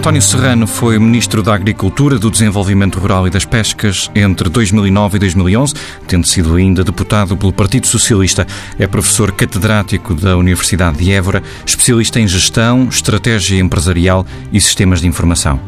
[0.00, 5.20] António Serrano foi Ministro da Agricultura, do Desenvolvimento Rural e das Pescas entre 2009 e
[5.20, 5.74] 2011,
[6.06, 8.46] tendo sido ainda deputado pelo Partido Socialista.
[8.78, 15.06] É professor catedrático da Universidade de Évora, especialista em gestão, estratégia empresarial e sistemas de
[15.06, 15.60] informação.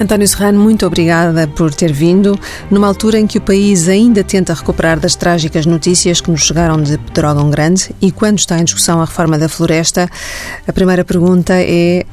[0.00, 2.40] António Serrano, muito obrigada por ter vindo.
[2.70, 6.82] Numa altura em que o país ainda tenta recuperar das trágicas notícias que nos chegaram
[6.82, 10.08] de Pedrógão Grande e quando está em discussão a reforma da floresta,
[10.66, 12.06] a primeira pergunta é: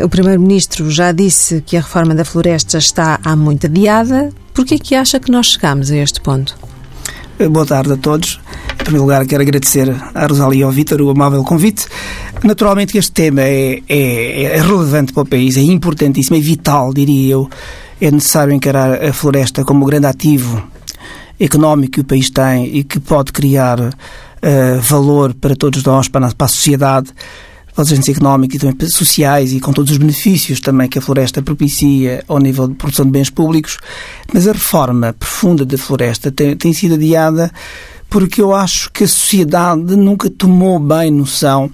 [0.00, 4.30] uh, o Primeiro-Ministro já disse que a reforma da floresta está há muito adiada.
[4.54, 6.56] Por que é que acha que nós chegamos a este ponto?
[7.38, 8.40] Eh, boa tarde a todos.
[8.72, 11.86] Em primeiro lugar, quero agradecer à Rosália e ao Vítor o amável convite.
[12.44, 16.94] Naturalmente que este tema é, é, é, relevante para o país, é importantíssimo, é vital,
[16.94, 17.50] diria eu.
[18.00, 20.62] É necessário encarar a floresta como o grande ativo
[21.40, 26.28] económico que o país tem e que pode criar uh, valor para todos nós, para
[26.28, 27.10] a, para a sociedade
[27.74, 31.42] pelas agentes económicas e também sociais e com todos os benefícios também que a floresta
[31.42, 33.78] propicia ao nível de produção de bens públicos.
[34.32, 37.52] Mas a reforma profunda da floresta tem, tem sido adiada
[38.08, 41.68] porque eu acho que a sociedade nunca tomou bem noção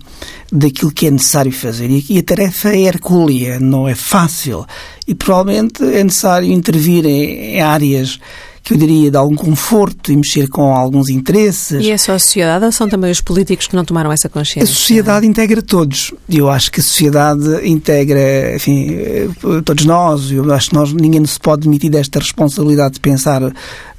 [0.51, 1.91] daquilo que é necessário fazer.
[1.91, 4.65] E a tarefa é hercúlea, não é fácil.
[5.07, 8.19] E provavelmente é necessário intervir em áreas
[8.63, 11.83] que eu diria de algum conforto e mexer com alguns interesses.
[11.83, 14.71] E é só a sociedade ou são também os políticos que não tomaram essa consciência?
[14.73, 16.13] A sociedade integra todos.
[16.29, 19.29] Eu acho que a sociedade integra, enfim, eh,
[19.65, 20.31] todos nós.
[20.31, 23.43] Eu acho que nós, ninguém se pode demitir desta responsabilidade de pensar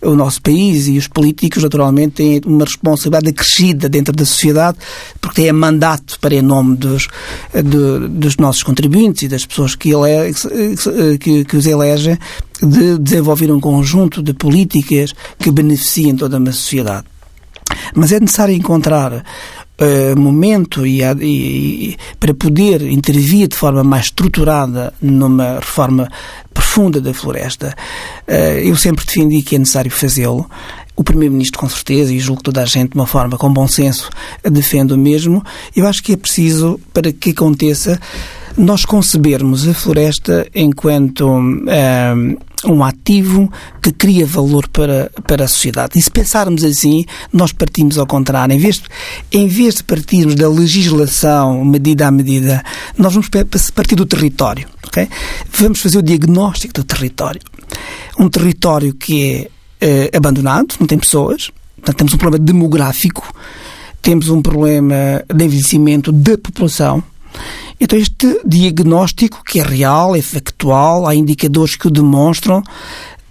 [0.02, 4.78] o nosso país e os políticos, naturalmente, têm uma responsabilidade acrescida dentro da sociedade,
[5.20, 7.08] porque têm mandato para, em nome dos,
[7.54, 10.34] de, dos nossos contribuintes e das pessoas que, ele,
[11.20, 12.18] que, que os elegem,
[12.62, 17.06] de desenvolver um conjunto de políticas que beneficiem toda uma sociedade.
[17.96, 19.24] Mas é necessário encontrar
[19.82, 26.08] uh, momento e, e, para poder intervir de forma mais estruturada numa reforma
[26.72, 27.76] profunda da floresta.
[28.26, 30.50] Uh, eu sempre defendi que é necessário fazê-lo.
[30.96, 34.10] O Primeiro-Ministro, com certeza, e julgo toda a gente, de uma forma com bom senso,
[34.50, 35.44] defende o mesmo.
[35.76, 38.00] Eu acho que é preciso, para que aconteça,
[38.58, 43.52] nós concebermos a floresta enquanto uh, um ativo
[43.82, 45.98] que cria valor para, para a sociedade.
[45.98, 48.54] E se pensarmos assim, nós partimos ao contrário.
[48.54, 48.86] Em vez, de,
[49.32, 52.64] em vez de partirmos da legislação medida a medida,
[52.98, 53.30] nós vamos
[53.74, 54.68] partir do território.
[54.88, 55.10] Okay?
[55.52, 57.42] Vamos fazer o diagnóstico do território.
[58.20, 59.50] Um território que é
[59.82, 63.34] eh, abandonado, não tem pessoas, portanto, temos um problema demográfico,
[64.02, 67.04] temos um problema de envelhecimento da população
[67.80, 72.62] então, este diagnóstico, que é real, é factual, há indicadores que o demonstram,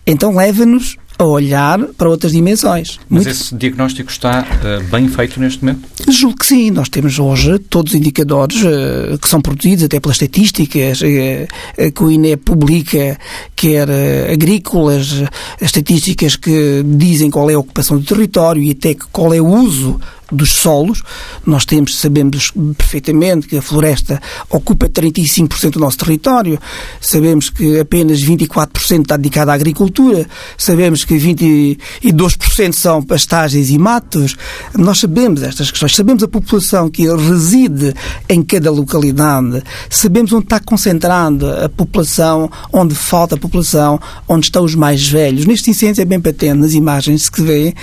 [0.06, 2.99] então leva-nos a olhar para outras dimensões.
[3.09, 3.28] Mas Muito...
[3.28, 5.87] esse diagnóstico está uh, bem feito neste momento?
[6.09, 6.71] Julgo que sim.
[6.71, 12.03] Nós temos hoje todos os indicadores uh, que são produzidos até pelas estatísticas uh, que
[12.03, 13.19] o INE publica,
[13.55, 13.88] quer
[14.32, 15.22] agrícolas,
[15.61, 20.00] estatísticas que dizem qual é a ocupação do território e até qual é o uso
[20.30, 21.02] dos solos.
[21.44, 26.58] Nós temos, sabemos perfeitamente que a floresta ocupa 35% do nosso território,
[27.00, 30.26] sabemos que apenas 24% está dedicado à agricultura,
[30.56, 34.36] sabemos que 22% são pastagens e matos.
[34.76, 37.94] Nós sabemos estas questões, sabemos a população que reside
[38.28, 44.64] em cada localidade, sabemos onde está concentrada a população, onde falta a população, onde estão
[44.64, 45.46] os mais velhos.
[45.46, 47.74] Neste incêndio é bem patente nas imagens que se vê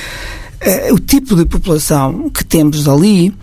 [0.62, 3.34] uh, o tipo de população que temos ali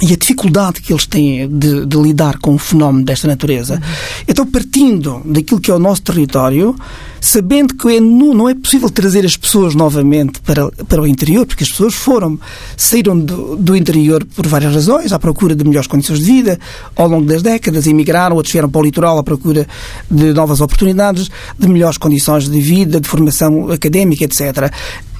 [0.00, 3.74] e a dificuldade que eles têm de, de lidar com um fenómeno desta natureza.
[3.74, 3.80] Uhum.
[4.28, 6.76] Então, partindo daquilo que é o nosso território,
[7.18, 11.46] sabendo que é, não, não, é possível trazer as pessoas novamente para, para o interior,
[11.46, 12.38] porque as pessoas foram,
[12.76, 16.58] saíram do, do interior por várias razões, à procura de melhores condições de vida,
[16.94, 19.66] ao longo das décadas, emigraram, outros vieram para o litoral à procura
[20.10, 24.70] de novas oportunidades, de melhores condições de vida, de formação académica, etc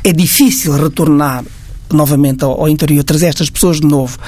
[0.07, 1.45] é difícil retornar
[1.93, 4.19] novamente ao, ao, interior, trazer estas pessoas de novo.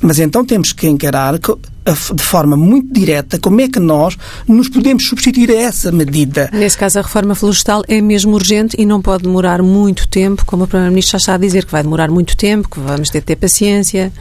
[0.00, 4.16] Mas então temos que encarar de forma muito direta como é que nós
[4.48, 6.48] nos podemos substituir a essa medida.
[6.52, 10.64] Nesse caso, a reforma florestal é mesmo urgente e não pode demorar muito tempo, como
[10.64, 13.26] o Primeiro-Ministro já está a dizer, que vai demorar muito tempo, que vamos ter de
[13.26, 14.12] ter paciência.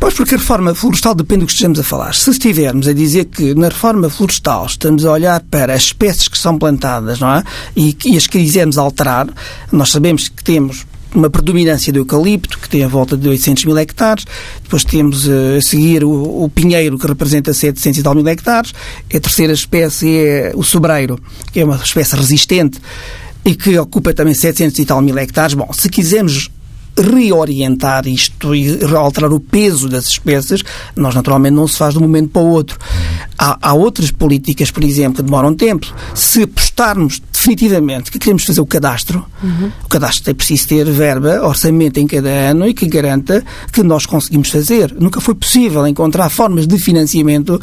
[0.00, 2.14] Pois, porque a reforma florestal depende do que estejamos a falar.
[2.14, 6.36] Se estivermos a dizer que na reforma florestal estamos a olhar para as espécies que
[6.36, 7.44] são plantadas, não é?
[7.76, 9.28] E, e as que quisermos alterar,
[9.70, 10.84] nós sabemos que temos
[11.14, 14.24] uma predominância do eucalipto, que tem a volta de 800 mil hectares.
[14.62, 18.72] Depois temos uh, a seguir o, o, pinheiro, que representa 700 e tal mil hectares.
[19.14, 21.18] A terceira espécie é o sobreiro,
[21.52, 22.80] que é uma espécie resistente
[23.44, 25.54] e que ocupa também 700 e tal mil hectares.
[25.54, 26.50] Bom, se quisermos
[26.96, 30.62] reorientar isto e alterar o peso das espécies,
[30.96, 32.78] nós naturalmente não se faz de um momento para o outro.
[33.38, 35.92] Há, há outras políticas, por exemplo, que demoram tempo.
[36.14, 39.72] Se apostarmos definitivamente que queremos fazer o cadastro, uhum.
[39.84, 44.06] o cadastro é preciso ter verba, orçamento em cada ano e que garanta que nós
[44.06, 44.94] conseguimos fazer.
[44.98, 47.60] Nunca foi possível encontrar formas de financiamento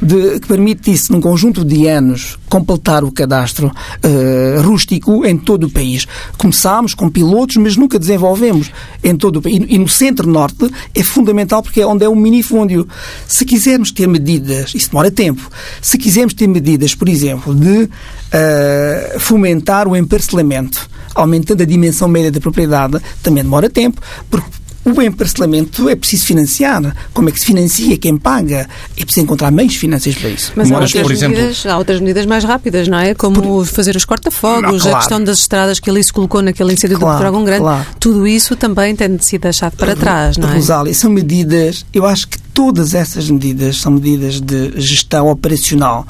[0.00, 5.70] de, que permitisse, num conjunto de anos, completar o cadastro uh, rústico em todo o
[5.70, 6.06] país.
[6.38, 8.70] Começámos com pilotos, mas nunca desenvolvemos
[9.02, 9.60] em todo o país.
[9.68, 12.86] E no centro-norte é fundamental porque é onde é o minifúndio.
[13.26, 15.50] Se quisermos ter medidas, isso demora tempo,
[15.82, 22.30] se quisermos ter medidas, por exemplo, de uh, fomentar o emparcelamento, aumentando a dimensão média
[22.30, 26.94] da propriedade, também demora tempo, porque o emparcelamento é preciso financiar.
[27.12, 27.96] Como é que se financia?
[27.96, 28.68] Quem paga?
[28.96, 30.52] É preciso encontrar meios financeiros para isso.
[30.54, 31.36] Mas há outras, por exemplo...
[31.36, 33.14] medidas, há outras medidas mais rápidas, não é?
[33.14, 33.66] Como por...
[33.66, 34.96] fazer os corta-fogos, claro.
[34.96, 37.62] a questão das estradas que ali se colocou naquele incêndio claro, do Dragão Grande.
[37.62, 37.86] Claro.
[37.98, 40.54] Tudo isso também tem sido deixado para trás, não é?
[40.54, 46.06] Rosália, são medidas, eu acho que todas essas medidas são medidas de gestão operacional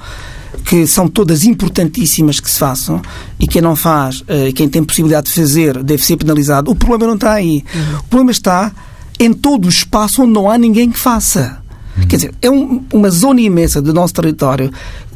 [0.65, 3.01] que são todas importantíssimas que se façam
[3.39, 6.71] e quem não faz, eh, quem tem possibilidade de fazer, deve ser penalizado.
[6.71, 7.63] O problema não está aí.
[7.75, 7.99] Uhum.
[7.99, 8.73] O problema está
[9.21, 11.59] em todo o espaço onde não há ninguém que faça.
[11.97, 12.09] Uhum.
[12.09, 14.73] Quer dizer, é um, uma zona imensa do nosso território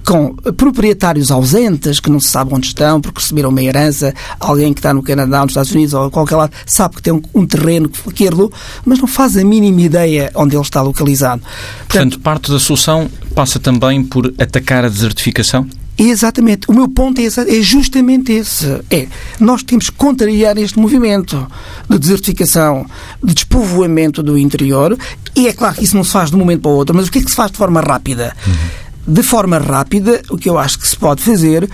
[0.08, 4.78] com proprietários ausentes, que não se sabe onde estão, porque receberam uma herança, alguém que
[4.78, 7.46] está no Canadá, nos Estados Unidos ou a qualquer lado, sabe que tem um, um
[7.46, 8.50] terreno que herdou,
[8.86, 11.42] mas não faz a mínima ideia onde ele está localizado.
[11.42, 15.66] Portanto, Portanto parte da solução passa também por atacar a desertificação?
[15.98, 16.70] Exatamente.
[16.70, 18.64] O meu ponto é, é, justamente esse.
[18.90, 19.08] É,
[19.38, 21.46] nós temos que contrariar este movimento
[21.86, 22.86] de desertificação,
[23.22, 24.96] de despovoamento do interior,
[25.36, 27.08] e é claro que isso não se faz de um momento para o outro, mas
[27.08, 28.34] o que é que se faz de forma rápida?
[28.46, 31.68] Uhum de forma rápida, o que eu acho que se pode fazer,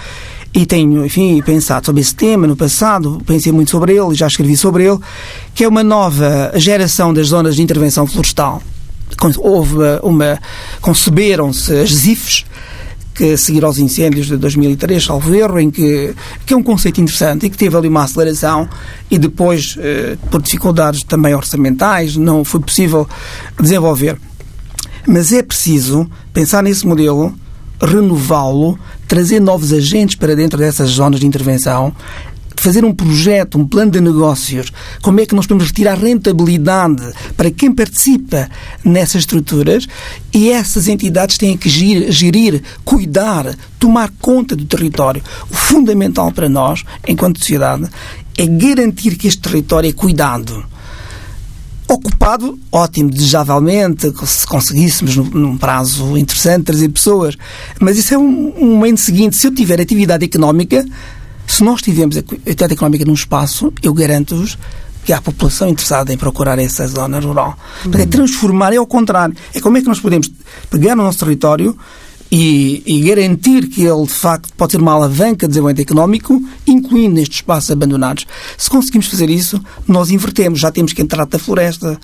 [0.55, 4.57] e tenho, enfim, pensado sobre esse tema no passado, pensei muito sobre ele já escrevi
[4.57, 5.01] sobre ele,
[5.53, 8.63] que é uma nova geração das zonas de intervenção florestal.
[9.39, 10.39] Houve uma.
[10.81, 12.45] conceberam-se as ZIFs,
[13.15, 16.15] que a seguir aos incêndios de 2003, salvo erro, em que,
[16.47, 18.69] que é um conceito interessante e que teve ali uma aceleração
[19.11, 23.09] e depois, eh, por dificuldades também orçamentais, não foi possível
[23.61, 24.19] desenvolver.
[25.07, 27.35] Mas é preciso pensar nesse modelo,
[27.81, 31.95] renová-lo, trazer novos agentes para dentro dessas zonas de intervenção,
[32.57, 34.73] fazer um projeto, um plano de negócios,
[35.03, 37.03] como é que nós podemos retirar rentabilidade
[37.37, 38.49] para quem participa
[38.83, 39.87] nessas estruturas?
[40.33, 45.23] E essas entidades têm que gerir, gerir, cuidar, tomar conta do território.
[45.51, 47.87] O fundamental para nós, enquanto sociedade,
[48.39, 50.65] é garantir que este território é cuidado
[51.89, 57.37] ocupado, ótimo, desejavelmente, se conseguíssemos num prazo interessante trazer pessoas.
[57.81, 59.37] Mas isso é um, um momento seguinte.
[59.37, 60.85] Se eu tiver atividade económica,
[61.47, 64.59] se nós tivermos atividade económica num espaço, eu garanto-vos
[65.05, 67.57] que há população interessada em procurar essa zona rural.
[67.85, 67.93] Uhum.
[68.01, 69.37] É transformar, é ao contrário.
[69.53, 70.31] É como é que nós podemos
[70.71, 71.77] pegar no nosso território
[72.37, 77.15] e, e, garantir que ele, de facto, pode ser uma alavanca de desenvolvimento económico, incluindo
[77.15, 78.27] nestes espaços abandonados.
[78.59, 80.59] Se conseguimos fazer isso, nós invertemos.
[80.59, 81.97] Já temos que entrar da floresta,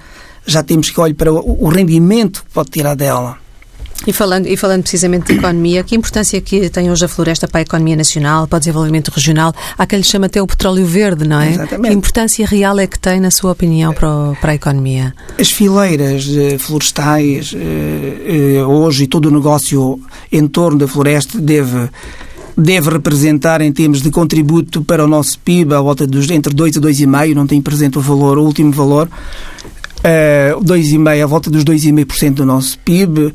[0.47, 3.39] já temos que olhar para o, o rendimento que pode tirar dela.
[4.07, 7.61] E falando, e falando precisamente de economia, que importância que tem hoje a floresta para
[7.61, 9.53] a economia nacional, para o desenvolvimento regional?
[9.77, 11.51] Há quem lhe chama até o petróleo verde, não é?
[11.51, 11.89] Exatamente.
[11.89, 15.15] Que importância real é que tem, na sua opinião, para, o, para a economia?
[15.39, 20.01] As fileiras eh, florestais, eh, eh, hoje, e todo o negócio
[20.33, 21.91] em torno da floresta deve
[22.57, 26.77] deve representar em termos de contributo para o nosso PIB a volta dos entre 2
[26.77, 31.65] a 2,5, não tem presente o valor, o último valor, uh, 2,5 a volta dos
[31.65, 33.33] 2,5% do nosso PIB.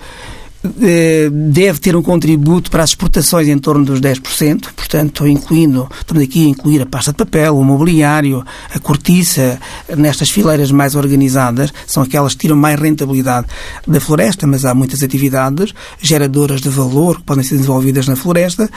[0.81, 6.23] Eh, deve ter um contributo para as exportações em torno dos 10%, portanto, incluindo, estamos
[6.23, 8.43] aqui a incluir a pasta de papel, o mobiliário,
[8.73, 9.59] a cortiça,
[9.95, 13.47] nestas fileiras mais organizadas, são aquelas que tiram mais rentabilidade
[13.87, 18.69] da floresta, mas há muitas atividades geradoras de valor que podem ser desenvolvidas na floresta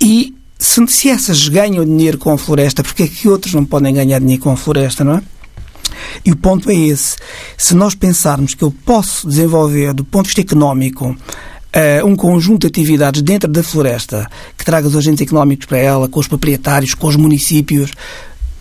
[0.00, 4.18] e se, essas ganham dinheiro com a floresta, porque é que outros não podem ganhar
[4.18, 5.22] dinheiro com a floresta, não é?
[6.24, 7.16] E o ponto é esse.
[7.56, 11.16] Se nós pensarmos que eu posso desenvolver, do ponto de vista económico,
[11.68, 14.26] Uh, um conjunto de atividades dentro da floresta
[14.56, 17.92] que traga os agentes económicos para ela, com os proprietários, com os municípios,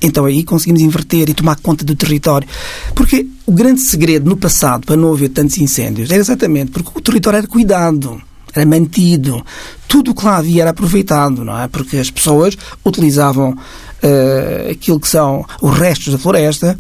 [0.02, 2.48] então aí conseguimos inverter e tomar conta do território.
[2.94, 7.02] Porque o grande segredo no passado para não haver tantos incêndios era exatamente porque o
[7.02, 8.22] território era cuidado,
[8.54, 9.44] era mantido,
[9.88, 11.68] tudo o que lá havia era aproveitado, não é?
[11.68, 16.78] Porque as pessoas utilizavam uh, aquilo que são os restos da floresta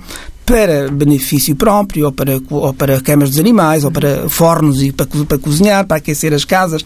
[0.47, 5.05] para benefício próprio, ou para, ou para camas dos animais, ou para fornos e para,
[5.05, 6.85] para cozinhar, para aquecer as casas.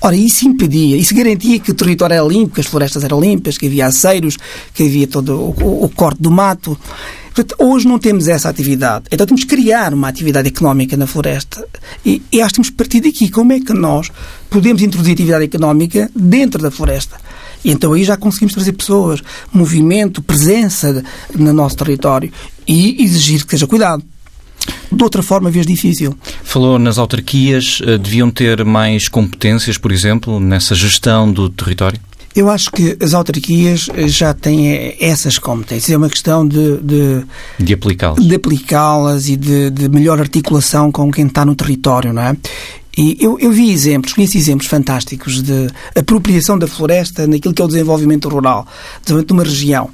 [0.00, 3.58] Ora, isso impedia, isso garantia que o território era limpo, que as florestas eram limpas,
[3.58, 4.38] que havia aceiros,
[4.72, 6.78] que havia todo o, o, corte do mato.
[7.34, 9.04] Portanto, hoje não temos essa atividade.
[9.12, 11.66] Então temos que criar uma atividade económica na floresta.
[12.06, 13.28] E, e acho que temos que partir daqui.
[13.28, 14.10] Como é que nós
[14.48, 17.16] podemos introduzir atividade económica dentro da floresta?
[17.64, 21.02] E então aí já conseguimos trazer pessoas, movimento, presença
[21.34, 22.30] no nosso território
[22.66, 24.02] e exigir que seja cuidado.
[24.90, 26.16] De outra forma, vez difícil.
[26.42, 31.98] Falou nas autarquias, eh, deviam ter mais competências, por exemplo, nessa gestão do território?
[32.34, 35.90] Eu acho que as autarquias eh, já têm eh, essas competências.
[35.90, 36.78] É uma questão de...
[36.78, 37.24] De,
[37.58, 38.24] de aplicá-las.
[38.24, 42.36] De aplicá-las e de, de melhor articulação com quem está no território, não é?
[42.96, 47.64] E eu, eu vi exemplos, conheço exemplos fantásticos de apropriação da floresta naquilo que é
[47.64, 48.66] o desenvolvimento rural,
[49.02, 49.90] desenvolvimento de uma região.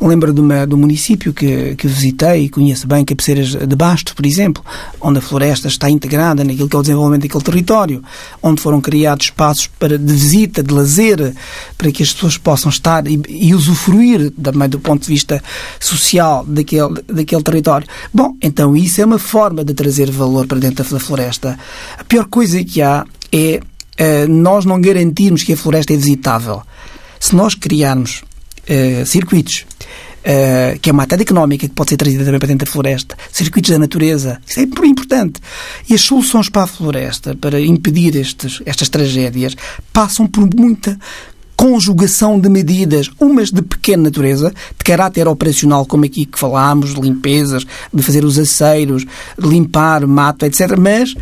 [0.00, 4.14] Lembro de, uma, de um município que, que visitei e conheço bem, Cabeceiras de Basto,
[4.14, 4.64] por exemplo,
[5.00, 8.02] onde a floresta está integrada naquilo que é o desenvolvimento daquele território,
[8.42, 11.34] onde foram criados espaços para, de visita, de lazer,
[11.76, 15.42] para que as pessoas possam estar e, e usufruir também do ponto de vista
[15.80, 17.86] social daquele, daquele território.
[18.12, 21.58] Bom, então isso é uma forma de trazer valor para dentro da floresta.
[21.98, 26.60] A pior coisa que há é uh, nós não garantirmos que a floresta é visitável.
[27.18, 28.22] Se nós criarmos
[28.68, 29.64] uh, circuitos
[30.26, 33.16] Uh, que é uma atividade económica que pode ser trazida também para dentro da floresta,
[33.30, 35.40] circuitos da natureza, isso é importante.
[35.88, 39.54] E as soluções para a floresta, para impedir estes, estas tragédias,
[39.92, 40.98] passam por muita
[41.56, 47.00] conjugação de medidas, umas de pequena natureza, de caráter operacional, como aqui que falámos, de
[47.00, 49.06] limpezas, de fazer os aceiros,
[49.38, 51.14] de limpar mato, etc., mas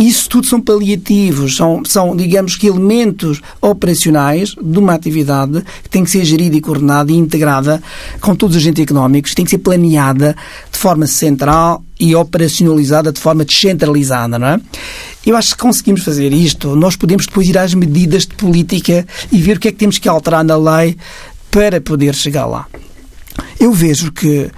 [0.00, 6.04] isso tudo são paliativos, são, são, digamos que, elementos operacionais de uma atividade que tem
[6.04, 7.82] que ser gerida e coordenada e integrada
[8.20, 10.34] com todos os agentes económicos, tem que ser planeada
[10.72, 14.60] de forma central e operacionalizada de forma descentralizada, não é?
[15.26, 19.36] Eu acho que conseguimos fazer isto, nós podemos depois ir às medidas de política e
[19.36, 20.96] ver o que é que temos que alterar na lei
[21.50, 22.66] para poder chegar lá.
[23.58, 24.50] Eu vejo que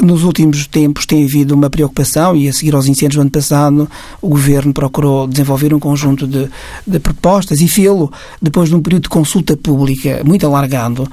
[0.00, 3.90] nos últimos tempos tem havido uma preocupação e a seguir aos incêndios do ano passado
[4.22, 6.48] o Governo procurou desenvolver um conjunto de,
[6.86, 11.08] de propostas e fê-lo depois de um período de consulta pública muito alargado.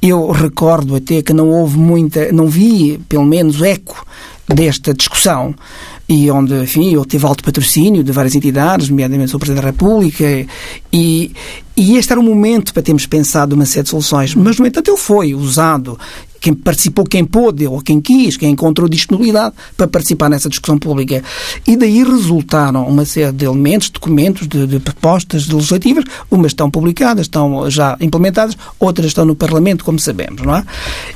[0.00, 4.06] Eu recordo até que não houve muita, não vi pelo menos eco
[4.46, 5.54] desta discussão
[6.10, 10.44] e onde, enfim, eu tive alto patrocínio de várias entidades, nomeadamente o Presidente da República,
[10.92, 11.32] e,
[11.76, 14.90] e este era o momento para termos pensado uma série de soluções, mas, no entanto,
[14.90, 15.96] ele foi usado
[16.40, 21.22] quem participou, quem pôde ou quem quis, quem encontrou disponibilidade para participar nessa discussão pública.
[21.66, 26.04] E daí resultaram uma série de elementos, documentos, de, de propostas legislativas.
[26.30, 30.64] Umas estão publicadas, estão já implementadas, outras estão no Parlamento, como sabemos, não é?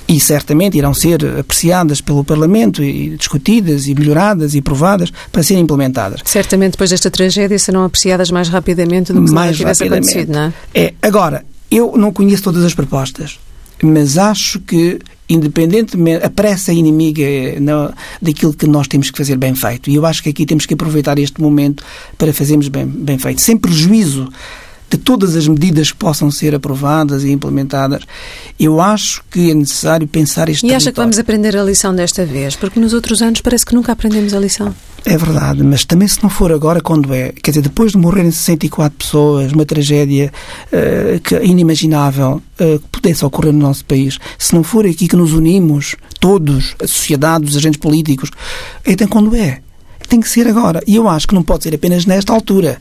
[0.06, 5.62] E certamente irão ser apreciadas pelo Parlamento e discutidas e melhoradas e aprovadas para serem
[5.62, 6.20] implementadas.
[6.24, 10.52] Certamente depois desta tragédia serão apreciadas mais rapidamente do que se tivesse acontecido, não é?
[10.74, 13.38] É, agora, eu não conheço todas as propostas,
[13.82, 17.24] mas acho que independentemente, a pressa inimiga
[17.60, 19.90] não, daquilo que nós temos que fazer bem feito.
[19.90, 21.84] E eu acho que aqui temos que aproveitar este momento
[22.18, 24.28] para fazermos bem, bem feito, sem prejuízo
[24.90, 28.02] de todas as medidas que possam ser aprovadas e implementadas,
[28.58, 32.24] eu acho que é necessário pensar este E acha que vamos aprender a lição desta
[32.24, 32.54] vez?
[32.56, 34.74] Porque nos outros anos parece que nunca aprendemos a lição.
[35.06, 37.30] É verdade, mas também se não for agora, quando é?
[37.30, 40.32] Quer dizer, depois de morrerem 64 pessoas, uma tragédia
[40.68, 45.16] uh, que, inimaginável uh, que pudesse ocorrer no nosso país, se não for aqui que
[45.16, 48.30] nos unimos, todos, a sociedade, os agentes políticos,
[48.86, 49.60] então quando é?
[50.08, 50.82] Tem que ser agora.
[50.86, 52.78] E eu acho que não pode ser apenas nesta altura.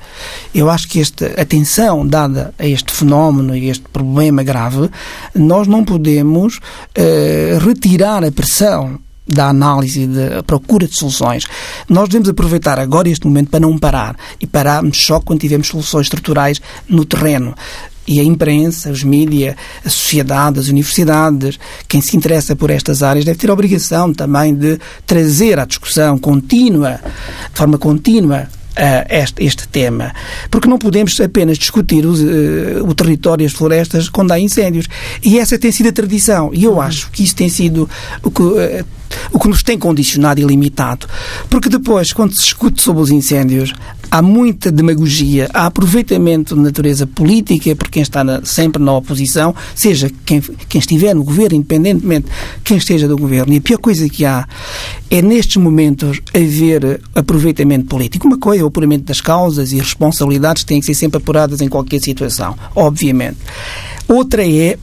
[0.53, 4.89] Eu acho que esta atenção dada a este fenómeno e este problema grave,
[5.33, 11.45] nós não podemos uh, retirar a pressão da análise, da procura de soluções.
[11.87, 16.07] Nós devemos aproveitar agora este momento para não parar e pararmos só quando tivermos soluções
[16.07, 17.55] estruturais no terreno.
[18.05, 21.57] E a imprensa, os mídias, a sociedade, as universidades,
[21.87, 26.17] quem se interessa por estas áreas deve ter a obrigação também de trazer à discussão
[26.17, 26.99] contínua,
[27.51, 30.11] de forma contínua, Uh, este, este, tema.
[30.49, 34.87] Porque não podemos apenas discutir os, uh, o território e as florestas quando há incêndios.
[35.23, 36.49] E essa tem sido a tradição.
[36.51, 37.87] E eu acho que isso tem sido
[38.23, 38.41] o que.
[38.41, 38.83] Uh,
[39.31, 41.07] o que nos tem condicionado e limitado.
[41.49, 43.73] Porque depois, quando se discute sobre os incêndios,
[44.09, 49.55] há muita demagogia, há aproveitamento de natureza política por quem está na, sempre na oposição,
[49.73, 52.27] seja quem, quem estiver no governo, independentemente
[52.63, 53.53] quem esteja do governo.
[53.53, 54.47] E a pior coisa que há
[55.09, 58.27] é, nestes momentos, haver aproveitamento político.
[58.27, 61.61] Uma coisa é o apuramento das causas e responsabilidades que têm que ser sempre apuradas
[61.61, 63.37] em qualquer situação, obviamente.
[64.07, 64.77] Outra é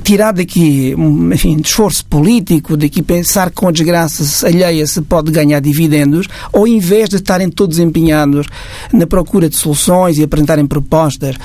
[0.00, 0.94] tirar daqui,
[1.32, 6.26] enfim, de esforço político, daqui pensar que com a desgraça alheia se pode ganhar dividendos,
[6.52, 8.46] ao invés de estarem todos empenhados
[8.92, 11.36] na procura de soluções e apresentarem propostas.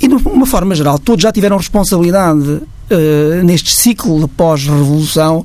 [0.00, 5.44] E, de uma forma geral, todos já tiveram responsabilidade uh, neste ciclo pós-revolução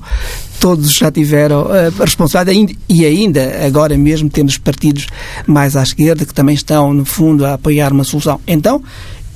[0.60, 5.06] todos já tiveram uh, responsabilidade e ainda agora mesmo temos partidos
[5.46, 8.40] mais à esquerda que também estão, no fundo, a apoiar uma solução.
[8.48, 8.82] Então,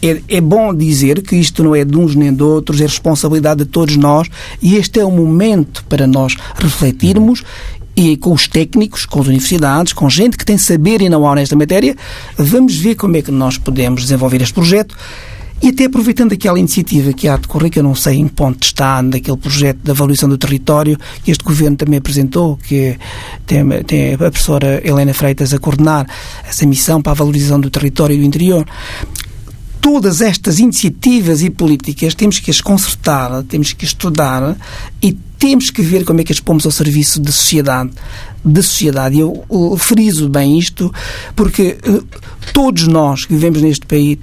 [0.01, 3.63] é, é, bom dizer que isto não é de uns nem de outros, é responsabilidade
[3.63, 4.27] de todos nós
[4.61, 7.43] e este é o momento para nós refletirmos
[7.95, 11.35] e com os técnicos, com as universidades, com gente que tem saber e não há
[11.35, 11.97] nesta matéria,
[12.37, 14.95] vamos ver como é que nós podemos desenvolver este projeto.
[15.61, 18.33] E até aproveitando aquela iniciativa que há de correr, que eu não sei em que
[18.33, 22.97] ponto está, daquele projeto da avaliação do território, que este governo também apresentou, que
[23.45, 26.07] tem, tem a professora Helena Freitas a coordenar
[26.47, 28.65] essa missão para a valorização do território do interior
[29.81, 34.57] todas estas iniciativas e políticas temos que as consertar, temos que estudar
[35.01, 37.91] e temos que ver como é que as pomos ao serviço da sociedade.
[38.43, 39.19] Da sociedade.
[39.19, 39.45] Eu,
[39.77, 40.93] friso bem isto
[41.35, 42.05] porque uh,
[42.53, 44.19] todos nós que vivemos neste país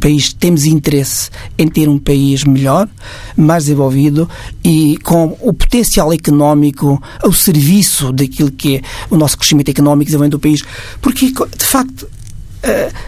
[0.00, 2.88] país temos interesse em ter um país melhor,
[3.36, 4.28] mais desenvolvido
[4.62, 10.06] e com o potencial económico ao serviço daquilo que é o nosso crescimento económico e
[10.06, 10.62] desenvolvimento do país.
[11.00, 12.08] Porque, de facto,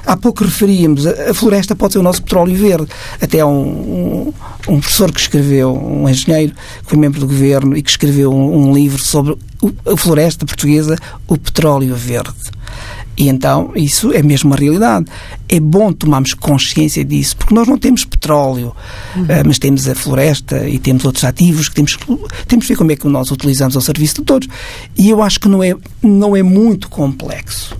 [0.07, 2.89] há pouco referíamos, a, floresta pode ser o nosso petróleo verde.
[3.21, 4.35] Até um, um,
[4.69, 8.69] um, professor que escreveu, um engenheiro, que foi membro do governo e que escreveu um,
[8.69, 9.37] um livro sobre
[9.87, 12.35] a floresta portuguesa, o petróleo verde.
[13.17, 15.05] E então, isso é mesmo uma realidade.
[15.47, 18.75] É bom tomarmos consciência disso, porque nós não temos petróleo,
[19.15, 19.25] uhum.
[19.25, 21.99] uh, mas temos a floresta e temos outros ativos que temos,
[22.49, 24.49] temos que ver como é que nós utilizamos ao serviço de todos.
[24.97, 27.77] E eu acho que não é, não é muito complexo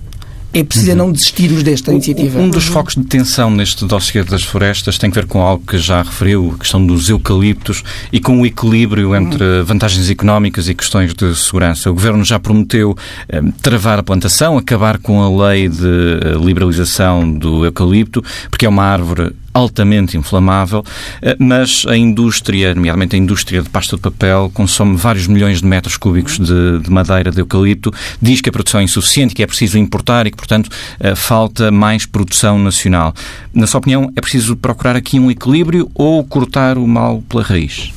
[0.53, 0.97] é preciso uhum.
[0.97, 2.39] não desistirmos desta iniciativa.
[2.39, 5.77] Um dos focos de tensão neste dossiê das florestas tem que ver com algo que
[5.77, 9.63] já referiu, a questão dos eucaliptos e com o equilíbrio entre uhum.
[9.63, 11.89] vantagens económicas e questões de segurança.
[11.89, 12.95] O Governo já prometeu
[13.29, 18.69] eh, travar a plantação, acabar com a lei de eh, liberalização do eucalipto, porque é
[18.69, 20.83] uma árvore altamente inflamável,
[21.21, 25.65] eh, mas a indústria, nomeadamente a indústria de pasta de papel, consome vários milhões de
[25.65, 29.47] metros cúbicos de, de madeira de eucalipto, diz que a produção é insuficiente, que é
[29.47, 33.13] preciso importar e que, portanto, eh, falta mais produção nacional.
[33.53, 37.91] Na sua opinião, é preciso procurar aqui um equilíbrio ou cortar o mal pela raiz?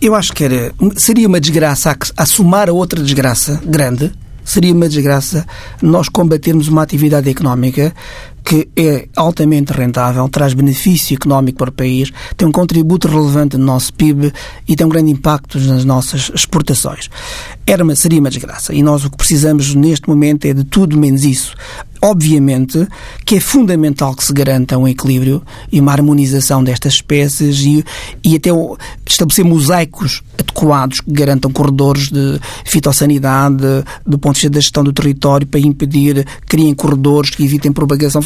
[0.00, 4.12] Eu acho que era, seria uma desgraça a, a somar a outra desgraça grande,
[4.44, 5.46] seria uma desgraça
[5.82, 7.92] nós combatermos uma atividade económica
[8.48, 13.66] que é altamente rentável, traz benefício económico para o país, tem um contributo relevante no
[13.66, 14.32] nosso PIB
[14.66, 17.10] e tem um grande impacto nas nossas exportações.
[17.66, 18.72] Era uma, seria uma desgraça.
[18.72, 21.54] E nós o que precisamos neste momento é de tudo menos isso.
[22.00, 22.86] Obviamente
[23.26, 27.84] que é fundamental que se garanta um equilíbrio e uma harmonização destas espécies e,
[28.24, 28.50] e até
[29.06, 34.92] estabelecer mosaicos adequados que garantam corredores de fitossanidade do ponto de vista da gestão do
[34.92, 38.22] território para impedir, criem corredores que evitem propagação.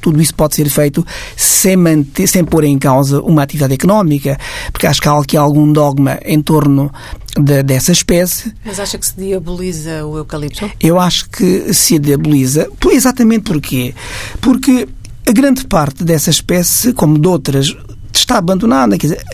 [0.00, 1.04] Tudo isso pode ser feito
[1.36, 4.38] sem, manter, sem pôr em causa uma atividade económica,
[4.72, 6.90] porque acho que há aqui algum dogma em torno
[7.38, 8.52] de, dessa espécie.
[8.64, 10.70] Mas acha que se diaboliza o eucalipto?
[10.80, 12.68] Eu acho que se diaboliza.
[12.90, 13.94] Exatamente porquê?
[14.40, 14.88] Porque
[15.26, 17.74] a grande parte dessa espécie, como de outras,
[18.12, 18.96] está abandonada.
[18.98, 19.24] Quer dizer,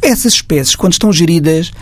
[0.00, 1.72] essas espécies, quando estão geridas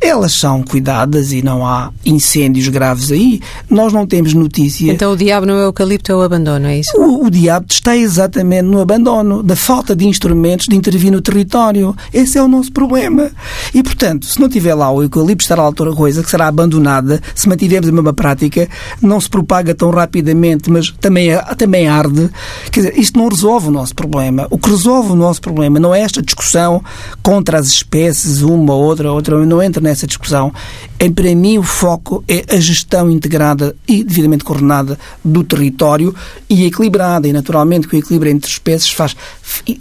[0.00, 3.40] elas são cuidadas e não há incêndios graves aí.
[3.68, 4.90] Nós não temos notícia.
[4.90, 6.96] Então o diabo no eucalipto é o abandono, é isso?
[6.96, 11.94] O, o diabo está exatamente no abandono, da falta de instrumentos de intervir no território.
[12.14, 13.30] Esse é o nosso problema.
[13.74, 17.20] E, portanto, se não tiver lá o eucalipto, estará outra coisa que será abandonada.
[17.34, 18.68] Se mantivermos a mesma prática,
[19.02, 22.30] não se propaga tão rapidamente, mas também, também arde.
[22.72, 24.46] Quer dizer, isto não resolve o nosso problema.
[24.50, 26.82] O que resolve o nosso problema não é esta discussão
[27.22, 30.52] contra as espécies, uma, outra, outra, não entra nessa discussão.
[30.98, 36.14] Em, para mim, o foco é a gestão integrada e devidamente coordenada do território
[36.48, 37.28] e equilibrada.
[37.28, 39.16] E, naturalmente, que o equilíbrio entre espécies faz,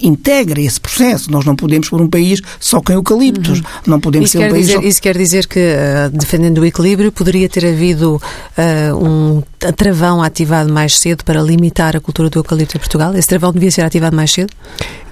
[0.02, 1.32] integra esse processo.
[1.32, 3.60] Nós não podemos pôr um país só com eucaliptos.
[3.60, 3.66] Uhum.
[3.88, 4.68] Não podemos isso ter um país.
[4.68, 4.88] Dizer, só...
[4.88, 9.44] Isso quer dizer que, uh, defendendo o equilíbrio, poderia ter havido uh, um
[9.76, 13.16] travão ativado mais cedo para limitar a cultura do eucalipto em Portugal?
[13.16, 14.54] Esse travão devia ser ativado mais cedo?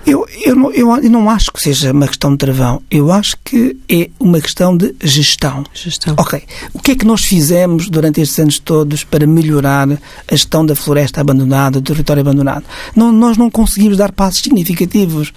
[0.08, 2.82] Eu, eu, não, eu, não acho que seja uma questão de travão.
[2.90, 5.66] Eu acho que é uma questão de gestão.
[5.74, 6.16] Gestão.
[6.18, 6.42] Ok.
[6.74, 9.98] O que é que nós fizemos durante estes anos todos para melhorar a
[10.32, 12.64] gestão da floresta abandonada, do território abandonado?
[12.96, 15.34] Não, nós não conseguimos dar passos significativos.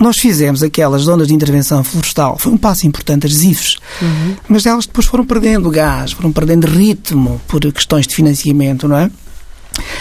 [0.00, 2.38] Nós fizemos aquelas zonas de intervenção florestal.
[2.38, 3.76] Foi um passo importante, as ZIFs.
[4.00, 4.36] Uhum.
[4.48, 9.10] Mas elas depois foram perdendo gás, foram perdendo ritmo por questões de financiamento, não é?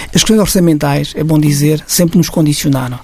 [0.06, 3.00] As questões orçamentais, é bom dizer, sempre nos condicionaram.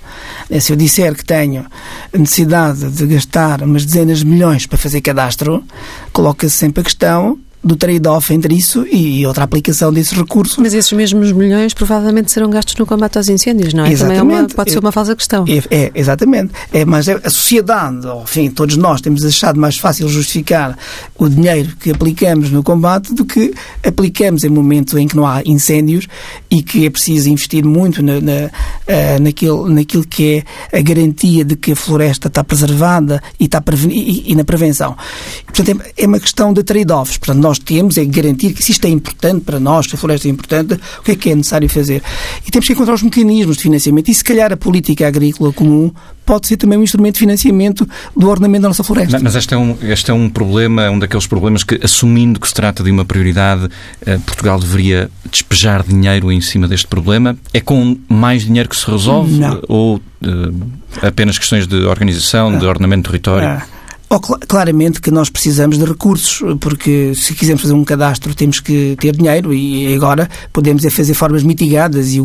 [0.49, 1.65] É, se eu disser que tenho
[2.13, 5.63] necessidade de gastar umas dezenas de milhões para fazer cadastro,
[6.12, 10.58] coloca-se sempre a questão do trade-off entre isso e outra aplicação desses recursos.
[10.58, 13.91] Mas esses mesmos milhões provavelmente serão gastos no combate aos incêndios, não é?
[13.91, 14.19] Exatamente.
[14.19, 15.45] Também é uma, pode ser uma falsa questão.
[15.47, 16.54] É, é exatamente.
[16.74, 20.78] É, mas é, a sociedade, enfim, todos nós temos achado mais fácil justificar
[21.17, 23.54] o dinheiro que aplicamos no combate do que
[23.86, 26.08] aplicamos em momentos em que não há incêndios
[26.50, 31.45] e que é preciso investir muito na, na, uh, naquilo, naquilo que é a garantia
[31.45, 34.97] de que a floresta está preservada e, está e, e na prevenção.
[35.45, 37.17] Portanto, é, é uma questão de trade-offs.
[37.17, 40.27] Portanto, nós temos é garantir que se isto é importante para nós, que a floresta
[40.27, 42.01] é importante, o que é que é necessário fazer?
[42.45, 44.09] E temos que encontrar os mecanismos de financiamento.
[44.09, 45.91] E se calhar a política agrícola comum
[46.25, 49.19] pode ser também um instrumento de financiamento do ordenamento da nossa floresta.
[49.21, 52.53] Mas este é um, este é um problema, um daqueles problemas que, assumindo que se
[52.53, 53.67] trata de uma prioridade,
[54.05, 57.37] eh, Portugal deveria despejar dinheiro em cima deste problema.
[57.53, 59.39] É com mais dinheiro que se resolve?
[59.39, 59.61] Não.
[59.67, 63.47] Ou eh, apenas questões de organização, de ordenamento do território?
[63.47, 63.80] Ah.
[64.13, 68.97] Oh, claramente que nós precisamos de recursos, porque se quisermos fazer um cadastro temos que
[69.00, 72.19] ter dinheiro e agora podemos é fazer formas mitigadas e,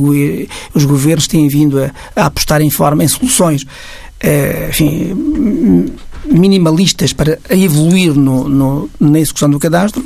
[0.74, 3.62] os governos têm vindo a, a apostar em, forma, em soluções.
[3.62, 5.94] Uh, enfim,
[6.24, 10.04] minimalistas para evoluir no, no, na execução do cadastro,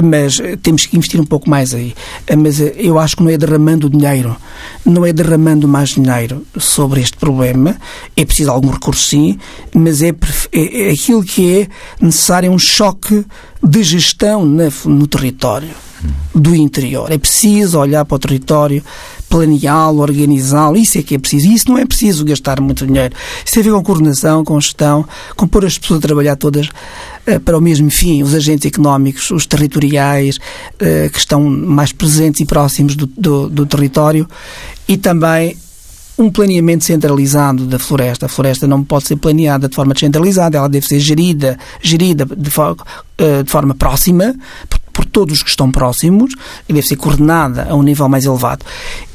[0.00, 1.94] mas temos que investir um pouco mais aí.
[2.38, 4.36] Mas eu acho que não é derramando dinheiro,
[4.84, 7.76] não é derramando mais dinheiro sobre este problema.
[8.16, 9.38] É preciso algum recurso, sim,
[9.74, 10.14] mas é,
[10.52, 11.68] é, é aquilo que é
[12.00, 13.24] necessário um choque
[13.62, 15.70] de gestão na, no território
[16.34, 17.10] do interior.
[17.10, 18.82] É preciso olhar para o território,
[19.32, 20.76] planeá-lo, organizá-lo.
[20.76, 21.46] Isso é que é preciso.
[21.46, 23.14] E isso não é preciso gastar muito dinheiro.
[23.42, 26.68] Isso tem a ver com coordenação, com gestão, com pôr as pessoas a trabalhar todas
[26.68, 28.22] uh, para o mesmo fim.
[28.22, 33.64] Os agentes económicos, os territoriais, uh, que estão mais presentes e próximos do, do, do
[33.64, 34.28] território.
[34.86, 35.56] E também
[36.18, 38.26] um planeamento centralizado da floresta.
[38.26, 42.50] A floresta não pode ser planeada de forma descentralizada, ela deve ser gerida, gerida de,
[42.50, 44.34] for, uh, de forma próxima,
[45.12, 46.34] todos os que estão próximos
[46.68, 48.64] e deve ser coordenada a um nível mais elevado.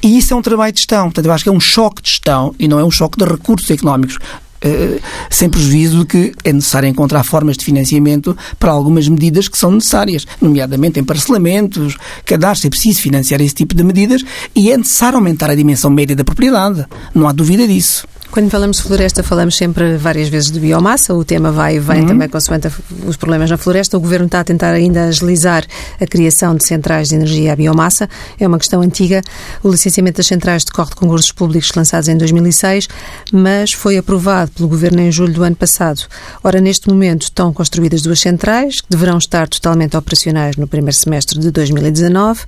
[0.01, 1.05] E isso é um trabalho de gestão.
[1.05, 3.25] Portanto, eu acho que é um choque de gestão e não é um choque de
[3.25, 4.17] recursos económicos.
[4.57, 9.55] Uh, sem prejuízo de que é necessário encontrar formas de financiamento para algumas medidas que
[9.55, 14.23] são necessárias, nomeadamente em parcelamentos, cadastros, é preciso financiar esse tipo de medidas
[14.55, 18.07] e é necessário aumentar a dimensão média da propriedade, não há dúvida disso.
[18.31, 21.13] Quando falamos de floresta, falamos sempre várias vezes de biomassa.
[21.13, 22.07] O tema vai e vem uhum.
[22.07, 22.67] também consoante
[23.05, 23.97] os problemas na floresta.
[23.97, 25.65] O Governo está a tentar ainda agilizar
[25.99, 28.07] a criação de centrais de energia à biomassa.
[28.39, 29.21] É uma questão antiga.
[29.63, 32.87] O licenciamento das centrais decorre de concursos públicos lançados em 2006,
[33.31, 36.01] mas foi aprovado pelo Governo em julho do ano passado.
[36.43, 41.39] Ora, neste momento estão construídas duas centrais, que deverão estar totalmente operacionais no primeiro semestre
[41.39, 42.41] de 2019.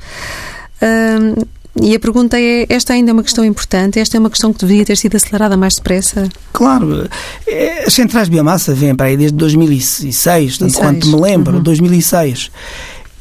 [0.81, 1.35] Hum,
[1.81, 3.99] e a pergunta é: esta ainda é uma questão importante?
[3.99, 6.27] Esta é uma questão que deveria ter sido acelerada mais depressa?
[6.51, 7.09] Claro.
[7.47, 11.63] Eh, as centrais de biomassa vêm para aí desde 2006, tanto quanto me lembro, uhum.
[11.63, 12.51] 2006.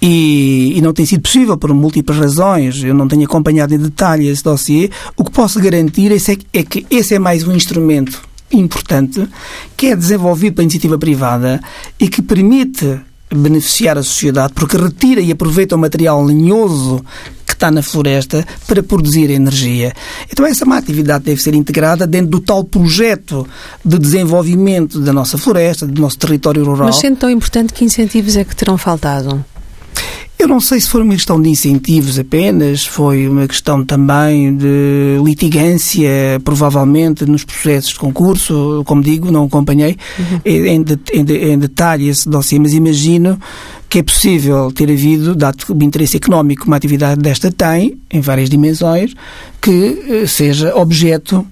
[0.00, 2.82] E, e, não tem sido possível por múltiplas razões.
[2.84, 4.90] Eu não tenho acompanhado em detalhe esse dossiê.
[5.16, 6.16] O que posso garantir é,
[6.52, 9.28] é que esse é mais um instrumento importante
[9.76, 11.60] que é desenvolvido pela iniciativa privada
[11.98, 17.04] e que permite beneficiar a sociedade porque retira e aproveita o material linhoso
[17.58, 19.92] está na floresta para produzir energia.
[20.30, 23.46] Então essa uma atividade deve ser integrada dentro do tal projeto
[23.84, 26.86] de desenvolvimento da nossa floresta, do nosso território rural.
[26.86, 29.44] Mas sendo tão importante, que incentivos é que terão faltado?
[30.38, 35.18] Eu não sei se foi uma questão de incentivos apenas, foi uma questão também de
[35.24, 36.08] litigância,
[36.44, 38.84] provavelmente, nos processos de concurso.
[38.86, 40.40] Como digo, não acompanhei uhum.
[40.44, 43.36] em, de, em, de, em, detalhe esse dossiê, mas imagino
[43.88, 48.20] que é possível ter havido, dado o interesse económico que uma atividade desta tem, em
[48.20, 49.14] várias dimensões,
[49.60, 51.46] que eh, seja objeto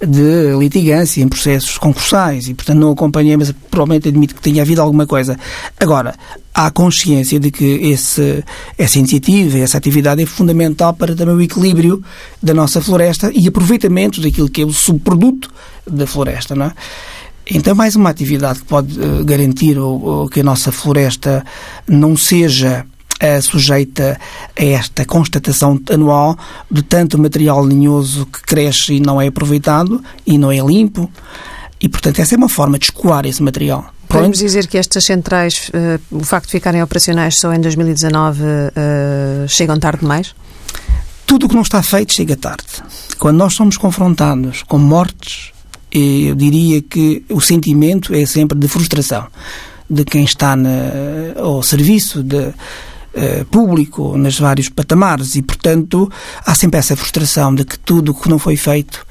[0.00, 4.80] de litigância em processos concursais e, portanto, não acompanhei, mas provavelmente admito que tenha havido
[4.80, 5.38] alguma coisa.
[5.78, 6.14] Agora,
[6.54, 8.31] há consciência de que esse,
[8.76, 12.02] essa iniciativa, essa atividade é fundamental para também o equilíbrio
[12.42, 15.50] da nossa floresta e aproveitamento daquilo que é o subproduto
[15.86, 16.74] da floresta, não é?
[17.50, 21.44] Então, mais uma atividade que pode uh, garantir o, que a nossa floresta
[21.88, 22.86] não seja
[23.22, 24.18] uh, sujeita
[24.56, 26.38] a esta constatação anual
[26.70, 31.10] de tanto material linhoso que cresce e não é aproveitado e não é limpo.
[31.80, 33.92] E, portanto, essa é uma forma de escoar esse material.
[34.12, 38.42] Podemos dizer que estas centrais, uh, o facto de ficarem operacionais só em 2019,
[39.48, 40.34] chegam tarde demais?
[41.26, 42.64] Tudo o que não está feito chega tarde.
[43.18, 45.52] Quando nós somos confrontados com mortes
[45.92, 49.26] eu diria que o sentimento é sempre de frustração
[49.88, 50.70] de quem está na,
[51.36, 56.10] ao serviço de, uh, público, nos vários patamares, e, portanto,
[56.46, 59.06] há sempre essa frustração de que tudo o que não foi feito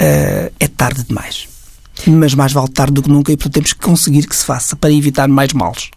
[0.00, 1.48] uh, é tarde demais.
[2.06, 4.76] Mas mais vale tarde do que nunca, e, portanto, temos que conseguir que se faça
[4.76, 5.90] para evitar mais males.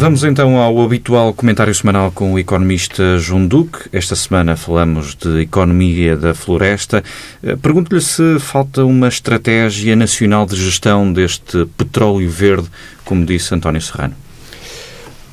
[0.00, 3.80] Vamos então ao habitual comentário semanal com o economista João Duque.
[3.92, 7.04] Esta semana falamos de economia da floresta.
[7.42, 12.66] Eh, pergunto-lhe se falta uma estratégia nacional de gestão deste petróleo verde,
[13.04, 14.14] como disse António Serrano.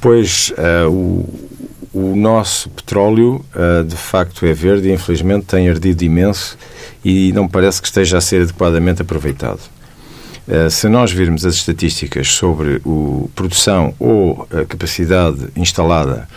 [0.02, 1.50] Pois, uh, o,
[1.98, 6.58] o, nosso petróleo, uh, de facto, é verde e, infelizmente, tem ardido imenso
[7.04, 9.62] e não parece que esteja a ser adequadamente aproveitado.
[10.48, 16.28] Eh, se nós virmos as estatísticas sobre a produção ou a capacidade instalada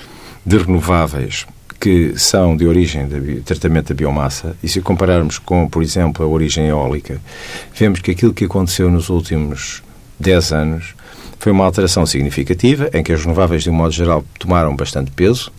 [0.44, 1.46] de renováveis
[1.80, 6.28] que são de origem de tratamento da biomassa, e se compararmos com, por exemplo, a
[6.28, 7.18] origem eólica,
[7.74, 9.82] vemos que aquilo que aconteceu nos últimos
[10.18, 10.94] 10 anos
[11.40, 15.50] foi uma alteração significativa, em que as renováveis, de um modo geral, tomaram bastante peso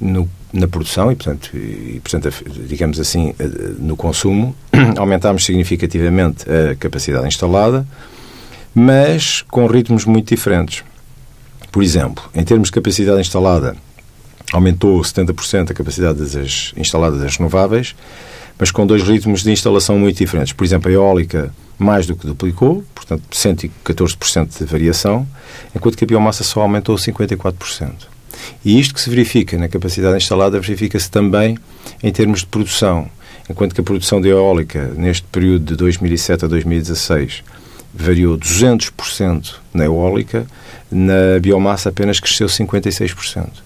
[0.00, 2.32] no na produção e, portanto, e, portanto,
[2.68, 3.34] digamos assim,
[3.76, 4.54] no consumo,
[4.96, 7.84] aumentámos significativamente a capacidade instalada,
[8.72, 10.84] mas com ritmos muito diferentes.
[11.72, 13.76] Por exemplo, em termos de capacidade instalada,
[14.52, 17.96] aumentou 70% a capacidade das instaladas das renováveis,
[18.58, 20.52] mas com dois ritmos de instalação muito diferentes.
[20.52, 25.26] Por exemplo, a eólica mais do que duplicou, portanto, 114% de variação,
[25.74, 27.92] enquanto que a biomassa só aumentou 54%.
[28.64, 31.56] E isto que se verifica na capacidade instalada verifica-se também
[32.02, 33.08] em termos de produção.
[33.48, 37.42] Enquanto que a produção de eólica, neste período de 2007 a 2016,
[37.92, 40.46] variou 200% na eólica,
[40.90, 43.63] na biomassa apenas cresceu 56%.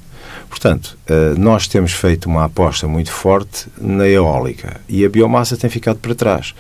[0.49, 5.69] Portanto, eh, nós temos feito uma aposta muito forte na eólica e a biomassa tem
[5.69, 6.55] ficado para trás.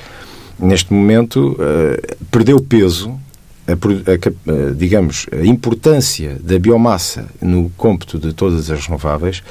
[0.59, 3.18] Neste momento, eh, perdeu peso
[3.66, 9.42] a, digamos, a importância da biomassa no cômputo de todas as renováveis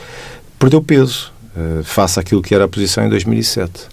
[0.57, 1.31] perdeu peso
[1.83, 3.87] face àquilo que era a posição em 2007.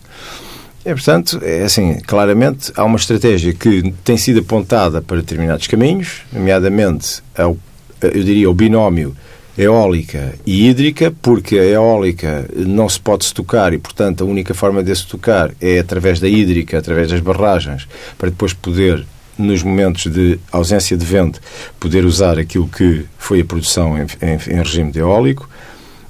[0.84, 6.22] E, portanto, é assim, claramente há uma estratégia que tem sido apontada para determinados caminhos,
[6.30, 7.56] nomeadamente, ao,
[8.02, 9.16] eu diria, o binómio
[9.56, 14.82] eólica e hídrica, porque a eólica não se pode estocar e, portanto, a única forma
[14.82, 17.86] de se tocar é através da hídrica, através das barragens,
[18.18, 19.04] para depois poder
[19.38, 21.40] nos momentos de ausência de vento,
[21.80, 25.48] poder usar aquilo que foi a produção em, em, em regime de eólico,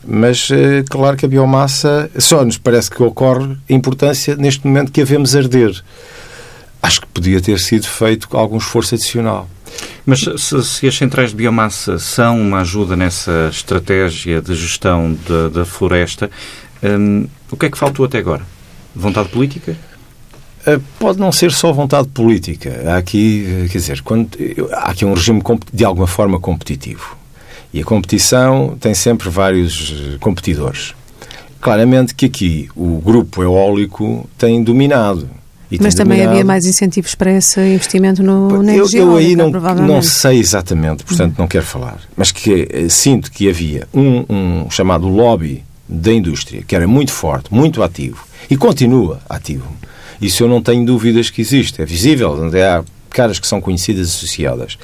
[0.07, 5.01] mas é claro que a biomassa só nos parece que ocorre importância neste momento que
[5.01, 5.73] a vemos arder.
[6.83, 9.49] Acho que podia ter sido feito algum esforço adicional.
[10.07, 15.49] Mas se, se as centrais de biomassa são uma ajuda nessa estratégia de gestão da,
[15.49, 16.31] da floresta,
[16.83, 18.43] hum, o que é que faltou até agora?
[18.95, 19.77] Vontade política?
[20.67, 22.83] Eh, pode não ser só vontade política.
[22.87, 24.29] Há aqui, eh, quer dizer, quando,
[24.73, 27.17] há aqui um regime de alguma forma competitivo.
[27.73, 30.95] E a competição tem sempre vários eh, competidores.
[31.61, 35.29] Claramente que aqui o grupo eólico tem dominado.
[35.81, 36.33] Mas também dominado.
[36.33, 41.05] havia mais incentivos para esse investimento no, na eu, eu aí não, não sei exatamente,
[41.05, 41.99] portanto não quero falar.
[42.17, 47.53] Mas que sinto que havia um, um chamado lobby da indústria, que era muito forte,
[47.53, 49.67] muito ativo, e continua ativo
[50.21, 51.81] isso eu não tenho dúvidas que existe.
[51.83, 54.79] É visível, há caras que são conhecidas associadas.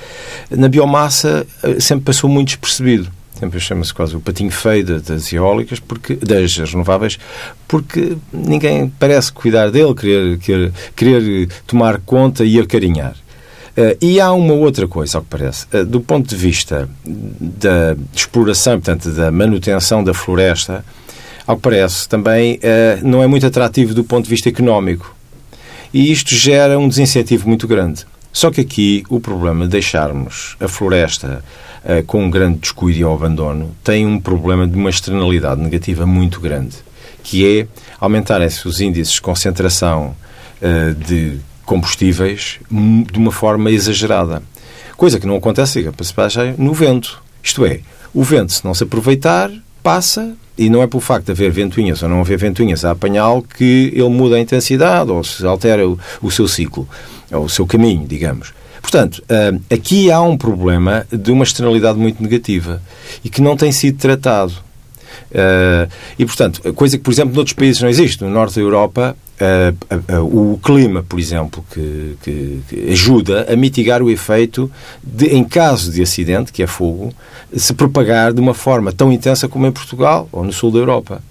[0.50, 3.10] Na biomassa eh, sempre passou muito despercebido.
[3.40, 7.18] Sempre chama-se quase o patinho feio das eólicas, porque, das renováveis,
[7.66, 13.16] porque ninguém parece cuidar dele, querer, querer, querer tomar conta e acarinhar.
[13.70, 15.66] Uh, e há uma outra coisa, ao que parece.
[15.72, 20.84] Uh, do ponto de vista da exploração, portanto, da manutenção da floresta,
[21.46, 25.16] ao que parece, também uh, não é muito atrativo do ponto de vista económico
[25.92, 28.06] e isto gera um desincentivo muito grande.
[28.32, 31.44] Só que aqui o problema de deixarmos a floresta
[31.84, 36.40] uh, com um grande descuido e abandono tem um problema de uma externalidade negativa muito
[36.40, 36.76] grande,
[37.22, 37.66] que é
[37.98, 40.14] aumentarem-se os índices de concentração
[40.62, 44.42] uh, de combustíveis de uma forma exagerada.
[44.96, 45.78] Coisa que não acontece
[46.58, 47.22] no vento.
[47.42, 47.80] Isto é,
[48.12, 49.50] o vento, se não se aproveitar,
[49.82, 53.42] passa e não é pelo facto de haver ventoinhas ou não haver ventoinhas a apanhá-lo
[53.42, 56.86] que ele muda a intensidade ou se altera o, o seu ciclo,
[57.32, 58.52] ou o seu caminho, digamos.
[58.80, 62.82] Portanto, ah, aqui há um problema de uma externalidade muito negativa
[63.24, 64.54] e que não tem sido tratado.
[65.34, 65.88] Ah,
[66.18, 68.22] e, portanto, coisa que, por exemplo, noutros países não existe.
[68.24, 74.02] No norte da Europa, ah, o clima, por exemplo, que, que, que, ajuda a mitigar
[74.02, 74.70] o efeito
[75.02, 77.12] de, em caso de acidente, que é fogo,
[77.54, 81.22] se propagar de uma forma tão intensa como em Portugal ou no sul da Europa.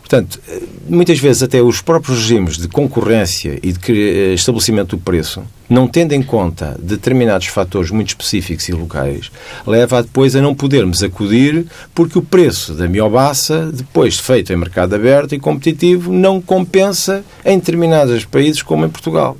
[0.00, 0.40] Portanto,
[0.88, 6.12] muitas vezes até os próprios regimes de concorrência e de estabelecimento do preço, não tendo
[6.12, 9.30] em conta determinados fatores muito específicos e locais,
[9.66, 14.94] leva depois a não podermos acudir porque o preço da biomassa, depois feito em mercado
[14.94, 19.36] aberto e competitivo, não compensa em determinados países como em Portugal.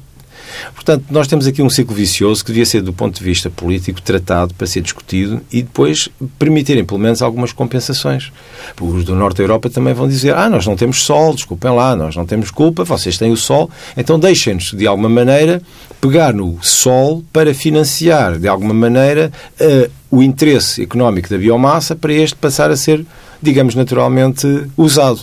[0.75, 4.01] Portanto, nós temos aqui um ciclo vicioso que devia ser, do ponto de vista político,
[4.01, 8.33] tratado para ser discutido e depois permitirem, pelo menos, algumas compensações.
[8.81, 11.95] Os do Norte da Europa também vão dizer: ah, nós não temos sol, desculpem lá,
[11.97, 15.63] nós não temos culpa, vocês têm o sol, então deixem-nos, de alguma maneira,
[16.01, 22.13] pegar no sol para financiar, de alguma maneira, uh, o interesse económico da biomassa para
[22.13, 23.05] este passar a ser
[23.45, 25.21] digamos, naturalmente usado.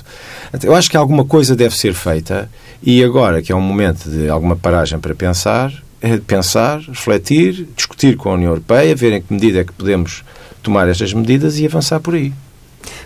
[0.63, 2.49] Eu acho que alguma coisa deve ser feita
[2.83, 8.17] e agora, que é um momento de alguma paragem para pensar, é pensar, refletir, discutir
[8.17, 10.23] com a União Europeia, ver em que medida é que podemos
[10.63, 12.33] tomar estas medidas e avançar por aí.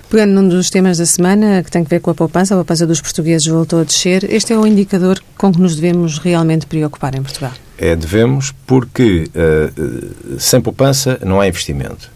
[0.10, 2.88] Pegando num dos temas da semana, que tem a ver com a poupança, a poupança
[2.88, 7.16] dos portugueses voltou a descer, este é o indicador com que nos devemos realmente preocupar
[7.16, 7.52] em Portugal?
[7.78, 12.10] É, devemos, porque uh, sem poupança não há investimento.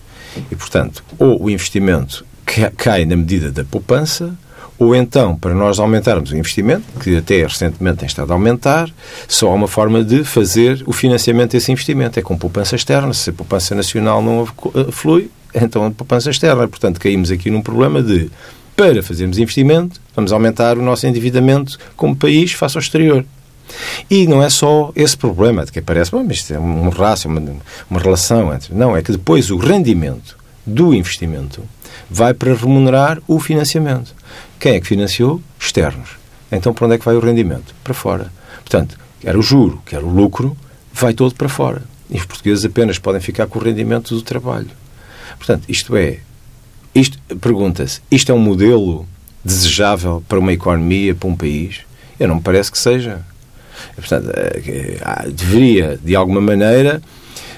[0.49, 2.25] E, portanto, ou o investimento
[2.77, 4.33] cai na medida da poupança,
[4.79, 8.89] ou então, para nós aumentarmos o investimento, que até recentemente tem estado a aumentar,
[9.27, 12.17] só há uma forma de fazer o financiamento desse investimento.
[12.17, 13.13] É com poupança externa.
[13.13, 14.47] Se a poupança nacional não
[14.89, 16.65] flui, então a poupança externa.
[16.65, 18.31] Portanto, caímos aqui num problema de,
[18.73, 23.25] para fazermos investimento, vamos aumentar o nosso endividamento como país face ao exterior.
[24.09, 27.43] E não é só esse problema de que aparece, bom, isto é um rácio, uma,
[27.89, 28.73] uma relação entre.
[28.73, 31.61] Não, é que depois o rendimento do investimento
[32.09, 34.17] vai para remunerar o financiamento.
[34.59, 35.41] Quem é que financiou?
[35.59, 36.09] Externos.
[36.51, 37.73] Então, para onde é que vai o rendimento?
[37.83, 38.31] Para fora.
[38.57, 40.57] Portanto, quer o juro, quer o lucro,
[40.93, 41.83] vai todo para fora.
[42.09, 44.69] E os portugueses apenas podem ficar com o rendimento do trabalho.
[45.37, 46.19] Portanto, isto é.
[46.93, 49.07] Isto, Pergunta-se, isto é um modelo
[49.45, 51.81] desejável para uma economia, para um país?
[52.19, 53.21] Eu não me parece que seja.
[53.95, 57.01] Portanto, eh, deveria, de alguma maneira,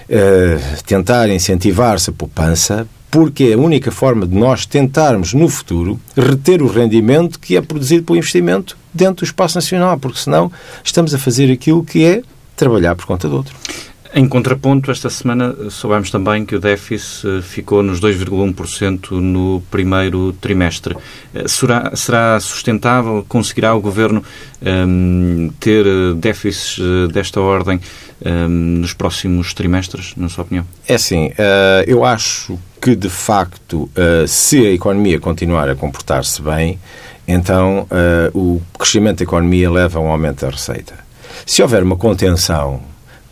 [0.08, 6.00] eh, tentar incentivar-se a poupança porque é a única forma de nós tentarmos, no futuro,
[6.16, 10.50] reter o rendimento que é produzido pelo investimento dentro do espaço nacional, porque senão
[10.82, 12.24] estamos a fazer aquilo que é
[12.56, 13.54] trabalhar por conta de outro.
[14.14, 20.34] Em contraponto, esta semana soubemos também que o déficit eh, ficou nos 2,1% no primeiro
[20.34, 20.98] trimestre.
[21.34, 23.26] Eh, será, será sustentável?
[23.30, 24.22] Conseguirá o Governo
[24.62, 26.78] um, ehm, ter eh, déficits
[27.14, 27.80] desta ordem
[28.26, 30.66] um, ehm, nos próximos trimestres, na sua opinião?
[30.86, 36.42] É assim, uh, eu acho que, de facto, uh, se a economia continuar a comportar-se
[36.42, 36.78] bem,
[37.26, 40.96] então uh, o crescimento da economia leva a um aumento da receita.
[41.46, 42.91] Se houver uma contenção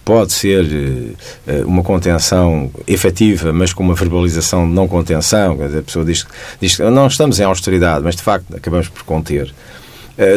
[0.09, 5.59] pode ser uh, uma contenção efetiva, mas com uma verbalização de não contenção.
[5.61, 6.25] A pessoa diz,
[6.59, 9.53] diz que não estamos em austeridade, mas de facto acabamos por conter.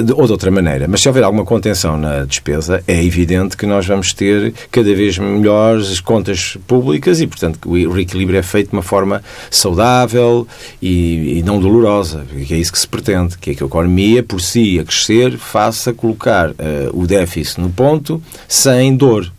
[0.04, 0.86] De, ou de outra maneira.
[0.86, 5.18] Mas se houver alguma contenção na despesa, é evidente que nós vamos ter cada vez
[5.18, 10.46] melhores contas públicas e, portanto, o reequilíbrio é feito de uma forma saudável
[10.80, 14.22] e, e não dolorosa, que é isso que se pretende, que é que a economia,
[14.22, 16.54] por si, a crescer, faça colocar uh,
[16.92, 19.32] o déficit no ponto sem dor.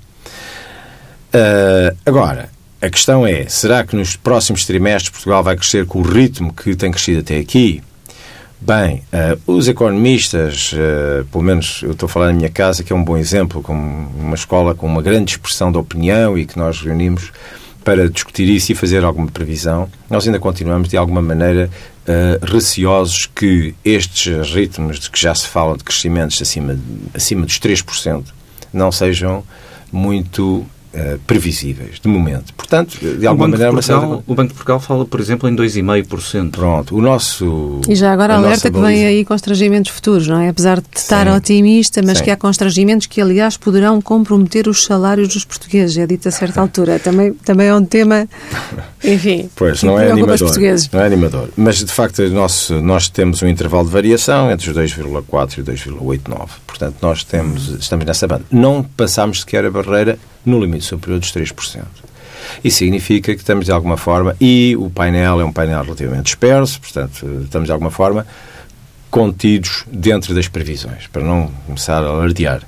[1.33, 2.49] Uh, agora,
[2.81, 6.75] a questão é: será que nos próximos trimestres Portugal vai crescer com o ritmo que
[6.75, 7.81] tem crescido até aqui?
[8.61, 12.93] Bem, uh, os economistas, uh, pelo menos eu estou a falar na minha casa, que
[12.93, 16.57] é um bom exemplo, com uma escola com uma grande expressão de opinião e que
[16.57, 17.31] nós reunimos
[17.83, 21.69] para discutir isso e fazer alguma previsão, nós ainda continuamos, de alguma maneira,
[22.07, 26.79] uh, receosos que estes ritmos de que já se fala de crescimentos acima,
[27.13, 28.23] acima dos 3%
[28.71, 29.43] não sejam
[29.91, 32.53] muito Uh, previsíveis, de momento.
[32.53, 33.71] Portanto, de alguma maneira...
[33.71, 34.23] Portugal, certa...
[34.27, 36.51] O Banco de Portugal fala, por exemplo, em 2,5%.
[36.51, 37.81] Pronto, o nosso...
[37.89, 40.49] E já agora alerta que vem aí constrangimentos futuros, não é?
[40.49, 41.33] Apesar de estar Sim.
[41.33, 42.25] otimista, mas Sim.
[42.25, 46.61] que há constrangimentos que, aliás, poderão comprometer os salários dos portugueses, é dito a certa
[46.61, 46.99] altura.
[46.99, 48.29] Também, também é um tema,
[49.03, 50.51] enfim, pois, não é animador,
[50.91, 51.49] Não é animador.
[51.57, 56.49] Mas, de facto, nós, nós temos um intervalo de variação entre os 2,4% e 2,89%.
[56.67, 58.43] Portanto, nós temos, estamos nessa banda.
[58.51, 61.83] Não passamos sequer a barreira no limite superior dos 3%.
[62.63, 66.79] Isso significa que estamos de alguma forma, e o painel é um painel relativamente disperso,
[66.79, 68.25] portanto, estamos de alguma forma
[69.09, 72.63] contidos dentro das previsões, para não começar a alardear.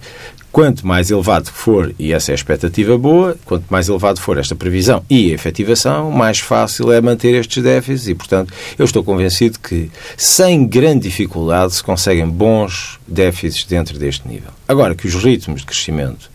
[0.51, 4.55] Quanto mais elevado for, e essa é a expectativa boa, quanto mais elevado for esta
[4.55, 9.59] previsão e a efetivação, mais fácil é manter estes déficits e, portanto, eu estou convencido
[9.59, 14.51] que, sem grande dificuldade, se conseguem bons déficits dentro deste nível.
[14.65, 16.31] Agora, que os ritmos de crescimento,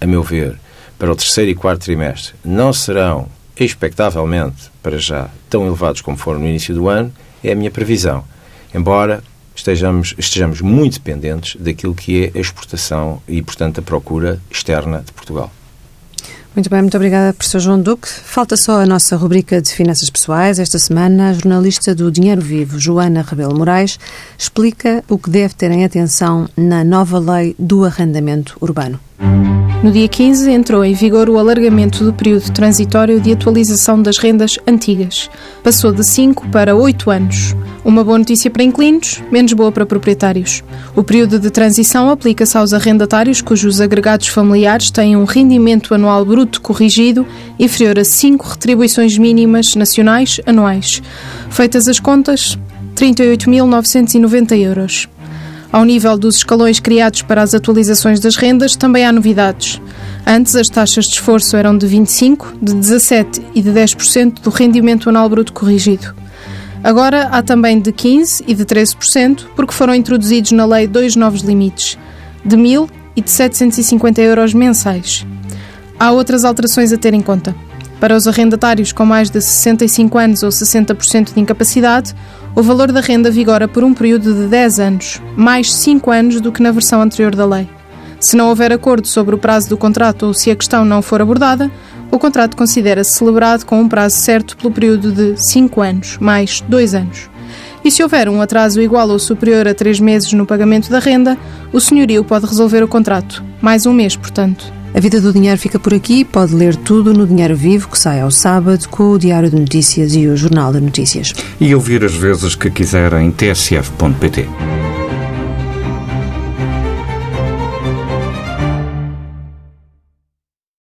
[0.00, 0.60] a meu ver,
[0.98, 3.28] para o terceiro e quarto trimestre não serão,
[3.58, 8.24] expectavelmente, para já, tão elevados como foram no início do ano, é a minha previsão.
[8.74, 9.22] Embora
[9.54, 15.12] estejamos, estejamos muito dependentes daquilo que é a exportação e, portanto, a procura externa de
[15.12, 15.50] Portugal.
[16.56, 18.08] Muito bem, muito obrigada, professor João Duque.
[18.08, 20.58] Falta só a nossa rubrica de finanças pessoais.
[20.58, 23.98] Esta semana, a jornalista do Dinheiro Vivo, Joana Rebelo Moraes,
[24.38, 28.98] explica o que deve ter em atenção na nova lei do arrendamento urbano.
[29.82, 34.58] No dia 15 entrou em vigor o alargamento do período transitório de atualização das rendas
[34.66, 35.28] antigas.
[35.62, 37.54] Passou de 5 para 8 anos.
[37.86, 40.64] Uma boa notícia para inquilinos, menos boa para proprietários.
[40.96, 46.60] O período de transição aplica-se aos arrendatários cujos agregados familiares têm um rendimento anual bruto
[46.60, 47.24] corrigido
[47.60, 51.00] inferior a 5 retribuições mínimas nacionais anuais.
[51.48, 52.58] Feitas as contas,
[52.96, 55.08] 38.990 euros.
[55.70, 59.80] Ao nível dos escalões criados para as atualizações das rendas, também há novidades.
[60.26, 65.08] Antes, as taxas de esforço eram de 25%, de 17% e de 10% do rendimento
[65.08, 66.25] anual bruto corrigido.
[66.86, 71.40] Agora há também de 15% e de 13%, porque foram introduzidos na lei dois novos
[71.40, 71.98] limites,
[72.44, 75.26] de 1.000 e de 750 euros mensais.
[75.98, 77.56] Há outras alterações a ter em conta.
[77.98, 82.14] Para os arrendatários com mais de 65 anos ou 60% de incapacidade,
[82.54, 86.52] o valor da renda vigora por um período de 10 anos, mais 5 anos do
[86.52, 87.68] que na versão anterior da lei.
[88.20, 91.20] Se não houver acordo sobre o prazo do contrato ou se a questão não for
[91.20, 91.68] abordada,
[92.10, 96.94] o contrato considera-se celebrado com um prazo certo pelo período de 5 anos, mais 2
[96.94, 97.30] anos.
[97.84, 101.38] E se houver um atraso igual ou superior a 3 meses no pagamento da renda,
[101.72, 104.72] o senhorio pode resolver o contrato, mais um mês, portanto.
[104.94, 106.24] A Vida do Dinheiro fica por aqui.
[106.24, 110.14] Pode ler tudo no Dinheiro Vivo, que sai ao sábado, com o Diário de Notícias
[110.14, 111.34] e o Jornal de Notícias.
[111.60, 114.48] E ouvir as vezes que quiser em tsf.pt.